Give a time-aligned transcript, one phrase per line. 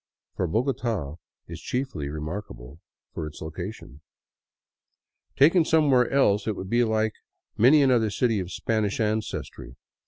[0.35, 1.17] For Bogota
[1.47, 2.79] is chiefly remarkable
[3.13, 4.01] for its location.
[5.35, 7.13] Taken somewhere else it would be like
[7.55, 9.75] many another city of Spanish ancestry.